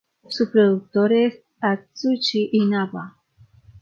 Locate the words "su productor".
0.29-1.13